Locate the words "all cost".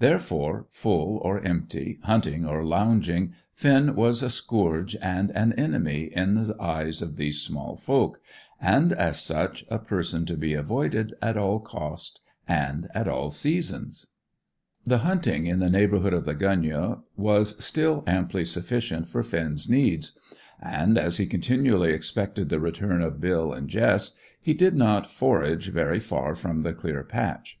11.36-12.20